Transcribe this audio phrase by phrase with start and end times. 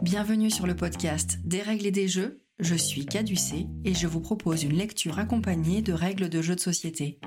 [0.00, 2.42] Bienvenue sur le podcast Des règles et des jeux.
[2.58, 6.60] Je suis Caducée et je vous propose une lecture accompagnée de règles de jeux de
[6.60, 7.20] société.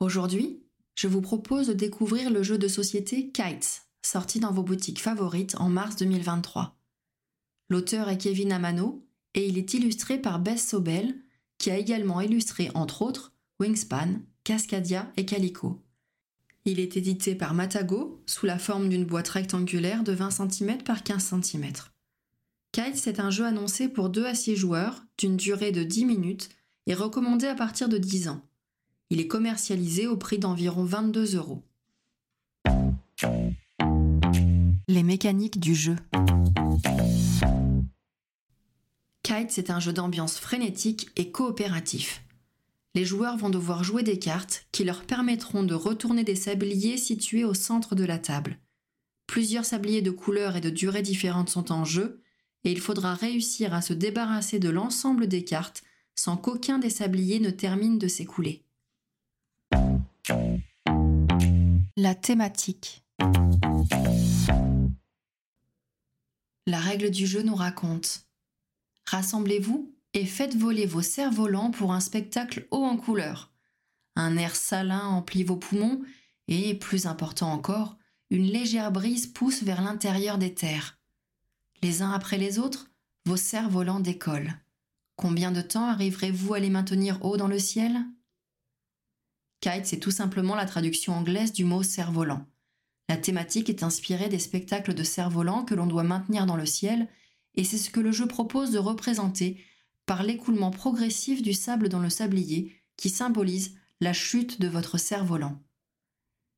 [0.00, 0.62] Aujourd'hui,
[0.94, 5.54] je vous propose de découvrir le jeu de société Kites, sorti dans vos boutiques favorites
[5.58, 6.78] en mars 2023.
[7.68, 11.14] L'auteur est Kevin Amano et il est illustré par Bess Sobel,
[11.58, 15.82] qui a également illustré entre autres Wingspan, Cascadia et Calico.
[16.70, 21.02] Il est édité par Matago sous la forme d'une boîte rectangulaire de 20 cm par
[21.02, 21.72] 15 cm.
[22.72, 26.50] Kites est un jeu annoncé pour 2 à 6 joueurs d'une durée de 10 minutes
[26.86, 28.42] et recommandé à partir de 10 ans.
[29.08, 31.62] Il est commercialisé au prix d'environ 22 euros.
[34.88, 35.96] Les mécaniques du jeu.
[39.22, 42.22] Kites est un jeu d'ambiance frénétique et coopératif.
[42.98, 47.44] Les joueurs vont devoir jouer des cartes qui leur permettront de retourner des sabliers situés
[47.44, 48.58] au centre de la table.
[49.28, 52.24] Plusieurs sabliers de couleurs et de durées différentes sont en jeu,
[52.64, 55.84] et il faudra réussir à se débarrasser de l'ensemble des cartes
[56.16, 58.64] sans qu'aucun des sabliers ne termine de s'écouler.
[61.96, 63.04] La thématique.
[66.66, 68.26] La règle du jeu nous raconte
[69.06, 69.94] Rassemblez-vous
[70.26, 73.52] faites voler vos cerfs-volants pour un spectacle haut en couleur.
[74.16, 76.00] Un air salin emplit vos poumons
[76.48, 77.96] et, plus important encore,
[78.30, 80.98] une légère brise pousse vers l'intérieur des terres.
[81.82, 82.90] Les uns après les autres,
[83.24, 84.54] vos cerfs-volants décollent.
[85.16, 88.04] Combien de temps arriverez-vous à les maintenir haut dans le ciel?
[89.60, 92.46] Kite, c'est tout simplement la traduction anglaise du mot cerf-volant.
[93.08, 97.08] La thématique est inspirée des spectacles de cerfs-volants que l'on doit maintenir dans le ciel
[97.54, 99.64] et c'est ce que le jeu propose de représenter
[100.08, 105.62] par l'écoulement progressif du sable dans le sablier qui symbolise la chute de votre cerf-volant.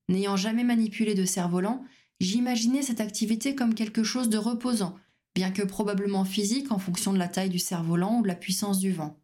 [0.09, 1.85] N'ayant jamais manipulé de cerf-volant,
[2.21, 4.95] j'imaginais cette activité comme quelque chose de reposant,
[5.35, 8.79] bien que probablement physique en fonction de la taille du cerf-volant ou de la puissance
[8.79, 9.19] du vent.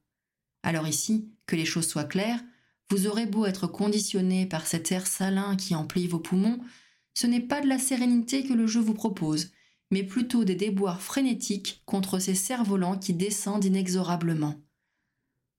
[0.65, 2.43] Alors ici, que les choses soient claires,
[2.91, 6.59] vous aurez beau être conditionné par cet air salin qui emplit vos poumons,
[7.15, 9.53] ce n'est pas de la sérénité que le jeu vous propose,
[9.91, 14.55] mais plutôt des déboires frénétiques contre ces cerfs-volants qui descendent inexorablement.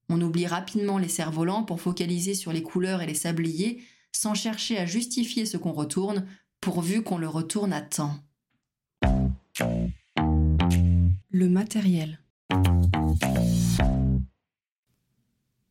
[0.09, 4.77] On oublie rapidement les cerfs-volants pour focaliser sur les couleurs et les sabliers, sans chercher
[4.77, 6.25] à justifier ce qu'on retourne,
[6.61, 8.15] pourvu qu'on le retourne à temps.
[11.29, 12.19] Le matériel.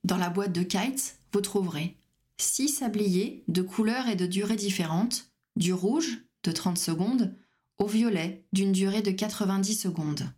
[0.04, 1.96] Dans la boîte de kites, vous trouverez
[2.38, 7.34] 6 sabliers de couleurs et de durées différentes, du rouge de 30 secondes,
[7.78, 10.32] au violet d'une durée de 90 secondes.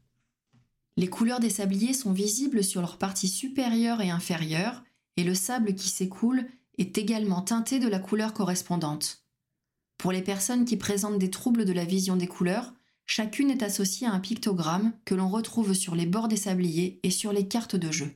[0.97, 4.82] Les couleurs des sabliers sont visibles sur leur partie supérieure et inférieure,
[5.16, 9.25] et le sable qui s'écoule est également teinté de la couleur correspondante.
[9.97, 12.72] Pour les personnes qui présentent des troubles de la vision des couleurs,
[13.06, 17.10] chacune est associée à un pictogramme que l'on retrouve sur les bords des sabliers et
[17.10, 18.12] sur les cartes de jeu.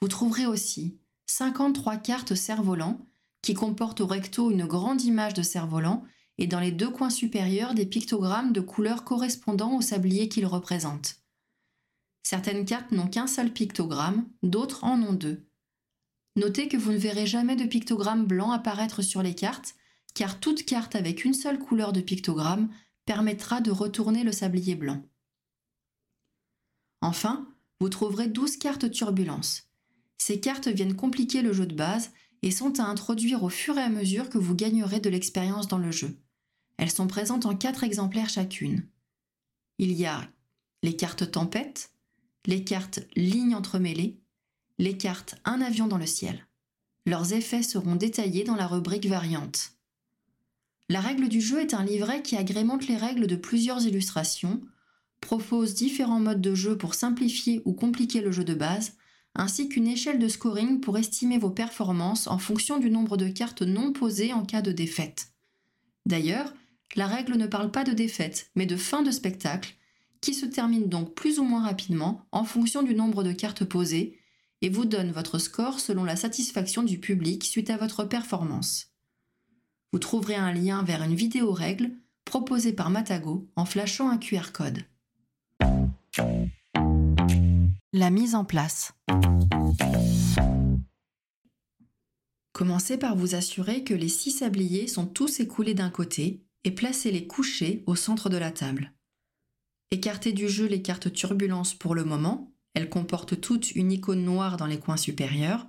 [0.00, 3.06] Vous trouverez aussi 53 cartes cerfs-volants
[3.42, 6.04] qui comportent au recto une grande image de cerf-volant
[6.42, 11.20] et dans les deux coins supérieurs des pictogrammes de couleurs correspondant au sablier qu'ils représentent.
[12.24, 15.46] Certaines cartes n'ont qu'un seul pictogramme, d'autres en ont deux.
[16.34, 19.76] Notez que vous ne verrez jamais de pictogramme blanc apparaître sur les cartes,
[20.14, 22.70] car toute carte avec une seule couleur de pictogramme
[23.04, 25.00] permettra de retourner le sablier blanc.
[27.02, 27.46] Enfin,
[27.78, 29.70] vous trouverez 12 cartes turbulence.
[30.18, 32.10] Ces cartes viennent compliquer le jeu de base
[32.42, 35.78] et sont à introduire au fur et à mesure que vous gagnerez de l'expérience dans
[35.78, 36.18] le jeu.
[36.76, 38.86] Elles sont présentes en quatre exemplaires chacune.
[39.78, 40.28] Il y a
[40.82, 41.90] les cartes tempête,
[42.46, 44.20] les cartes lignes entremêlées,
[44.78, 46.46] les cartes un avion dans le ciel.
[47.06, 49.72] Leurs effets seront détaillés dans la rubrique variante.
[50.88, 54.60] La règle du jeu est un livret qui agrémente les règles de plusieurs illustrations,
[55.20, 58.96] propose différents modes de jeu pour simplifier ou compliquer le jeu de base,
[59.34, 63.62] ainsi qu'une échelle de scoring pour estimer vos performances en fonction du nombre de cartes
[63.62, 65.28] non posées en cas de défaite.
[66.04, 66.52] D'ailleurs,
[66.94, 69.74] la règle ne parle pas de défaite, mais de fin de spectacle,
[70.20, 74.18] qui se termine donc plus ou moins rapidement en fonction du nombre de cartes posées,
[74.60, 78.92] et vous donne votre score selon la satisfaction du public suite à votre performance.
[79.92, 81.90] Vous trouverez un lien vers une vidéo règle
[82.24, 84.78] proposée par Matago en flashant un QR code.
[87.92, 88.94] La mise en place.
[92.52, 97.26] Commencez par vous assurer que les six sabliers sont tous écoulés d'un côté et placez-les
[97.26, 98.92] couchés au centre de la table.
[99.90, 104.56] Écartez du jeu les cartes turbulences pour le moment, elles comportent toutes une icône noire
[104.56, 105.66] dans les coins supérieurs,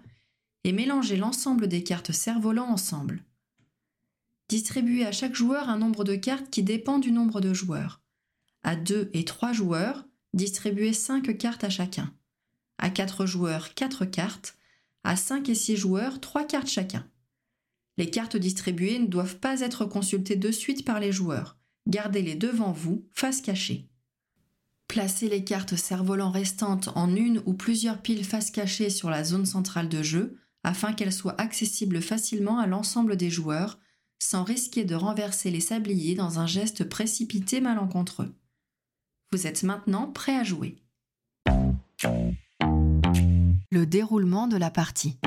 [0.64, 3.26] et mélangez l'ensemble des cartes cerfs-volants ensemble.
[4.50, 8.02] Distribuez à chaque joueur un nombre de cartes qui dépend du nombre de joueurs.
[8.64, 12.14] À 2 et 3 joueurs, distribuez 5 cartes à chacun.
[12.78, 14.58] À 4 joueurs, 4 cartes.
[15.04, 17.06] À 5 et 6 joueurs, 3 cartes chacun.
[17.98, 21.58] Les cartes distribuées ne doivent pas être consultées de suite par les joueurs.
[21.88, 23.88] Gardez-les devant vous, face cachée.
[24.88, 29.46] Placez les cartes cerf-volant restantes en une ou plusieurs piles face cachée sur la zone
[29.46, 33.80] centrale de jeu afin qu'elles soient accessibles facilement à l'ensemble des joueurs
[34.20, 38.34] sans risquer de renverser les sabliers dans un geste précipité malencontreux.
[39.32, 40.78] Vous êtes maintenant prêt à jouer.
[43.72, 45.18] Le déroulement de la partie.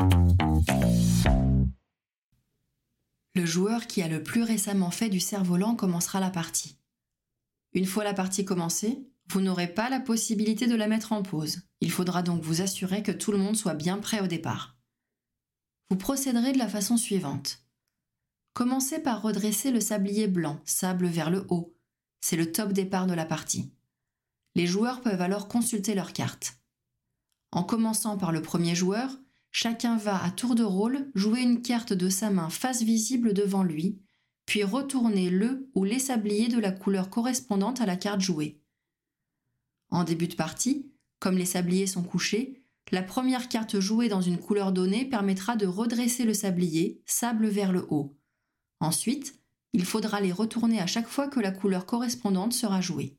[3.36, 6.78] Le joueur qui a le plus récemment fait du cerf-volant commencera la partie.
[7.74, 11.60] Une fois la partie commencée, vous n'aurez pas la possibilité de la mettre en pause.
[11.82, 14.78] Il faudra donc vous assurer que tout le monde soit bien prêt au départ.
[15.90, 17.58] Vous procéderez de la façon suivante.
[18.54, 21.76] Commencez par redresser le sablier blanc, sable vers le haut.
[22.22, 23.70] C'est le top départ de la partie.
[24.54, 26.56] Les joueurs peuvent alors consulter leurs cartes.
[27.52, 29.10] En commençant par le premier joueur,
[29.56, 33.62] chacun va à tour de rôle jouer une carte de sa main face visible devant
[33.62, 33.98] lui,
[34.44, 38.60] puis retourner le ou les sabliers de la couleur correspondante à la carte jouée.
[39.88, 44.36] En début de partie, comme les sabliers sont couchés, la première carte jouée dans une
[44.36, 48.14] couleur donnée permettra de redresser le sablier, sable vers le haut.
[48.80, 49.40] Ensuite,
[49.72, 53.16] il faudra les retourner à chaque fois que la couleur correspondante sera jouée.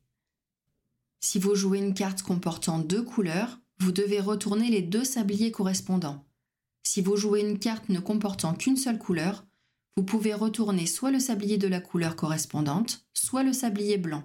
[1.19, 6.26] Si vous jouez une carte comportant deux couleurs, vous devez retourner les deux sabliers correspondants.
[6.87, 9.45] Si vous jouez une carte ne comportant qu'une seule couleur,
[9.97, 14.23] vous pouvez retourner soit le sablier de la couleur correspondante, soit le sablier blanc.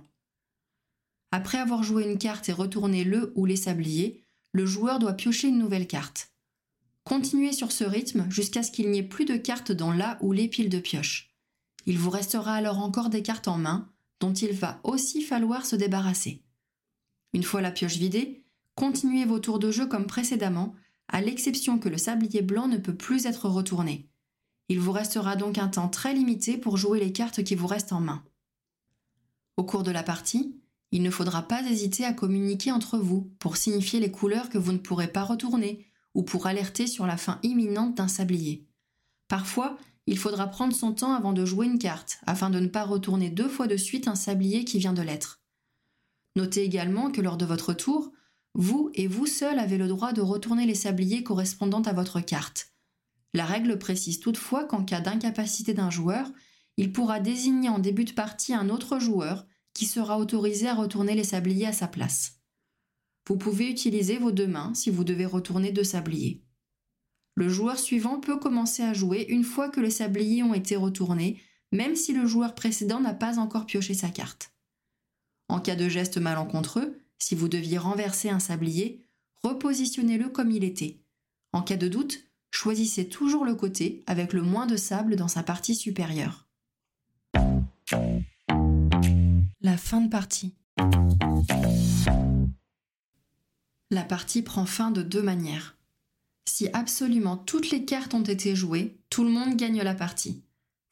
[1.32, 5.49] Après avoir joué une carte et retourné le ou les sabliers, le joueur doit piocher
[5.49, 6.31] une nouvelle carte.
[7.03, 10.31] Continuez sur ce rythme jusqu'à ce qu'il n'y ait plus de cartes dans la ou
[10.31, 11.35] les piles de pioche.
[11.87, 15.75] Il vous restera alors encore des cartes en main dont il va aussi falloir se
[15.75, 16.44] débarrasser.
[17.32, 18.44] Une fois la pioche vidée,
[18.76, 20.76] continuez vos tours de jeu comme précédemment,
[21.09, 24.09] à l'exception que le sablier blanc ne peut plus être retourné.
[24.69, 27.93] Il vous restera donc un temps très limité pour jouer les cartes qui vous restent
[27.93, 28.25] en main.
[29.57, 30.57] Au cours de la partie,
[30.93, 34.73] il ne faudra pas hésiter à communiquer entre vous pour signifier les couleurs que vous
[34.73, 38.67] ne pourrez pas retourner ou pour alerter sur la fin imminente d'un sablier.
[39.29, 42.85] Parfois, il faudra prendre son temps avant de jouer une carte, afin de ne pas
[42.85, 45.41] retourner deux fois de suite un sablier qui vient de l'être.
[46.37, 48.11] Notez également que lors de votre tour,
[48.55, 52.73] vous et vous seul avez le droit de retourner les sabliers correspondant à votre carte.
[53.35, 56.31] La règle précise toutefois qu'en cas d'incapacité d'un joueur,
[56.77, 61.15] il pourra désigner en début de partie un autre joueur qui sera autorisé à retourner
[61.15, 62.41] les sabliers à sa place.
[63.27, 66.45] Vous pouvez utiliser vos deux mains si vous devez retourner deux sabliers.
[67.35, 71.41] Le joueur suivant peut commencer à jouer une fois que les sabliers ont été retournés,
[71.71, 74.53] même si le joueur précédent n'a pas encore pioché sa carte.
[75.49, 79.07] En cas de geste malencontreux, si vous deviez renverser un sablier,
[79.45, 81.01] repositionnez-le comme il était.
[81.53, 82.19] En cas de doute,
[82.51, 86.49] choisissez toujours le côté avec le moins de sable dans sa partie supérieure.
[89.61, 90.57] La fin de partie.
[93.91, 95.77] La partie prend fin de deux manières.
[96.49, 100.43] Si absolument toutes les cartes ont été jouées, tout le monde gagne la partie.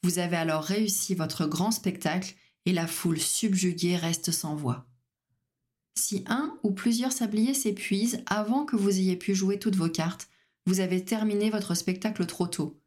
[0.05, 2.37] Vous avez alors réussi votre grand spectacle
[2.67, 4.90] et la foule subjuguée reste sans voix.
[5.95, 10.29] Si un ou plusieurs sabliers s'épuisent avant que vous ayez pu jouer toutes vos cartes,
[10.67, 12.81] vous avez terminé votre spectacle trop tôt.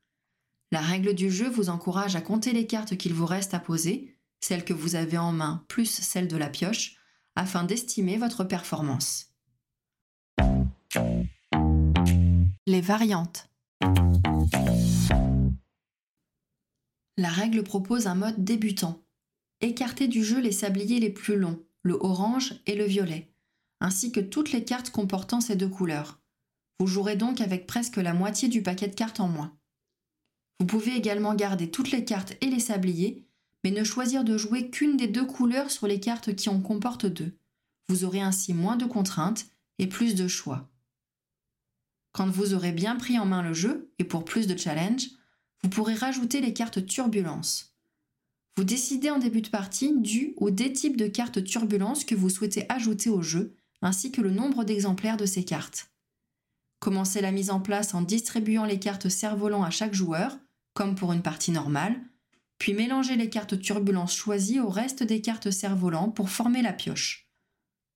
[0.72, 4.14] La règle du jeu vous encourage à compter les cartes qu'il vous reste à poser
[4.44, 6.98] celle que vous avez en main plus celle de la pioche,
[7.36, 9.34] afin d'estimer votre performance.
[12.68, 13.50] Les variantes.
[17.18, 19.02] La règle propose un mode débutant.
[19.62, 23.32] Écartez du jeu les sabliers les plus longs, le orange et le violet,
[23.80, 26.20] ainsi que toutes les cartes comportant ces deux couleurs.
[26.80, 29.56] Vous jouerez donc avec presque la moitié du paquet de cartes en moins.
[30.60, 33.28] Vous pouvez également garder toutes les cartes et les sabliers
[33.64, 37.06] mais ne choisir de jouer qu'une des deux couleurs sur les cartes qui en comportent
[37.06, 37.38] deux.
[37.88, 39.46] Vous aurez ainsi moins de contraintes
[39.80, 40.70] et plus de choix.
[42.12, 45.08] Quand vous aurez bien pris en main le jeu, et pour plus de challenge,
[45.62, 47.73] vous pourrez rajouter les cartes turbulence.
[48.56, 52.30] Vous décidez en début de partie du ou des types de cartes turbulence que vous
[52.30, 55.90] souhaitez ajouter au jeu, ainsi que le nombre d'exemplaires de ces cartes.
[56.80, 60.38] Commencez la mise en place en distribuant les cartes cerf-volant à chaque joueur,
[60.74, 62.00] comme pour une partie normale,
[62.60, 67.30] puis mélangez les cartes turbulence choisies au reste des cartes cerf-volant pour former la pioche.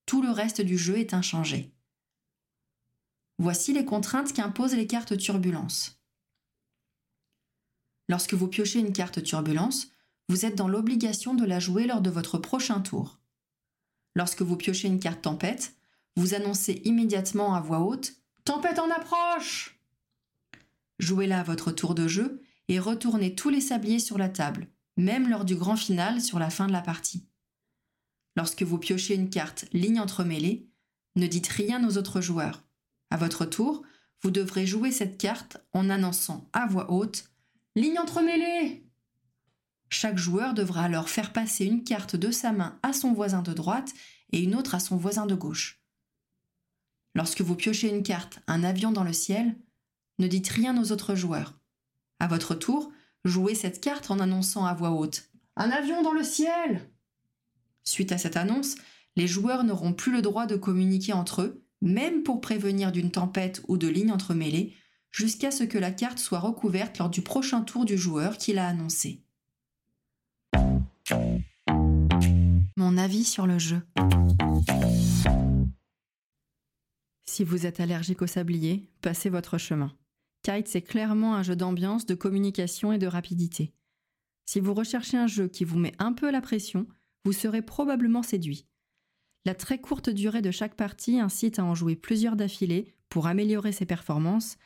[0.06, 1.72] Tout le reste du jeu est inchangé.
[3.38, 6.02] Voici les contraintes qu'imposent les cartes turbulence.
[8.08, 9.92] Lorsque vous piochez une carte turbulence,
[10.28, 13.18] vous êtes dans l'obligation de la jouer lors de votre prochain tour.
[14.14, 15.74] Lorsque vous piochez une carte tempête,
[16.16, 19.78] vous annoncez immédiatement à voix haute Tempête en approche
[20.98, 25.28] Jouez-la à votre tour de jeu et retournez tous les sabliers sur la table, même
[25.28, 27.28] lors du grand final sur la fin de la partie.
[28.36, 30.68] Lorsque vous piochez une carte ligne entremêlée,
[31.16, 32.64] ne dites rien aux autres joueurs.
[33.10, 33.82] À votre tour,
[34.22, 37.30] vous devrez jouer cette carte en annonçant à voix haute
[37.76, 38.87] Ligne entremêlée
[39.90, 43.52] Chaque joueur devra alors faire passer une carte de sa main à son voisin de
[43.52, 43.92] droite
[44.32, 45.82] et une autre à son voisin de gauche.
[47.14, 49.56] Lorsque vous piochez une carte Un avion dans le ciel,
[50.18, 51.58] ne dites rien aux autres joueurs.
[52.20, 52.92] À votre tour,
[53.24, 56.90] jouez cette carte en annonçant à voix haute Un avion dans le ciel
[57.84, 58.76] Suite à cette annonce,
[59.16, 63.62] les joueurs n'auront plus le droit de communiquer entre eux, même pour prévenir d'une tempête
[63.68, 64.74] ou de lignes entremêlées,
[65.10, 68.68] jusqu'à ce que la carte soit recouverte lors du prochain tour du joueur qui l'a
[68.68, 69.24] annoncé.
[72.76, 73.80] Mon avis sur le jeu.
[77.24, 79.96] Si vous êtes allergique au sablier, passez votre chemin.
[80.42, 83.72] Kite, c'est clairement un jeu d'ambiance, de communication et de rapidité.
[84.46, 86.86] Si vous recherchez un jeu qui vous met un peu la pression,
[87.24, 88.66] vous serez probablement séduit.
[89.44, 93.72] La très courte durée de chaque partie incite à en jouer plusieurs d'affilée pour améliorer
[93.72, 94.56] ses performances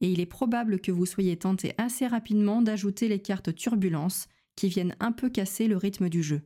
[0.00, 4.68] et il est probable que vous soyez tenté assez rapidement d'ajouter les cartes turbulences qui
[4.68, 6.42] viennent un peu casser le rythme du jeu.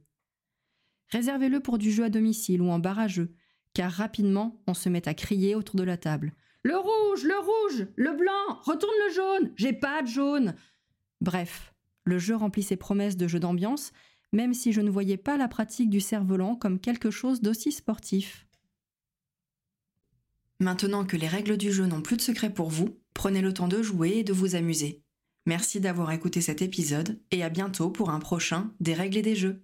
[1.09, 3.35] Réservez-le pour du jeu à domicile ou en barrageux,
[3.75, 6.35] car rapidement on se met à crier autour de la table.
[6.63, 10.55] Le rouge, le rouge, le blanc, retourne le jaune, j'ai pas de jaune.
[11.21, 13.93] Bref, le jeu remplit ses promesses de jeu d'ambiance,
[14.33, 18.47] même si je ne voyais pas la pratique du cerf-volant comme quelque chose d'aussi sportif.
[20.59, 23.69] Maintenant que les règles du jeu n'ont plus de secret pour vous, prenez le temps
[23.69, 25.06] de jouer et de vous amuser.
[25.47, 29.37] Merci d'avoir écouté cet épisode et à bientôt pour un prochain Des règles et des
[29.37, 29.63] jeux.